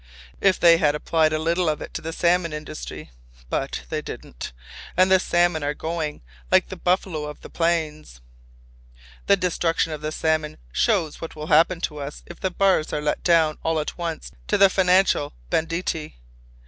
If 0.39 0.59
they 0.59 0.77
had 0.79 0.95
applied 0.95 1.31
a 1.31 1.37
little 1.37 1.69
of 1.69 1.79
it 1.79 1.93
to 1.93 2.01
the 2.01 2.11
salmon 2.11 2.53
industry—but 2.53 3.83
they 3.91 4.01
didn't. 4.01 4.51
And 4.97 5.11
the 5.11 5.19
salmon 5.19 5.61
are 5.61 5.75
going, 5.75 6.23
like 6.51 6.69
the 6.69 6.75
buffalo 6.75 7.25
of 7.25 7.41
the 7.41 7.51
plains. 7.51 8.19
"The 9.27 9.37
destruction 9.37 9.93
of 9.93 10.01
the 10.01 10.11
salmon 10.11 10.57
shows 10.71 11.21
what 11.21 11.35
will 11.35 11.45
happen 11.53 11.81
to 11.81 11.99
us 11.99 12.23
if 12.25 12.39
the 12.39 12.49
bars 12.49 12.91
are 12.91 12.99
let 12.99 13.21
down 13.23 13.59
all 13.61 13.79
at 13.79 13.95
once 13.95 14.31
to 14.47 14.57
the 14.57 14.71
financial 14.71 15.33
banditti. 15.51 16.17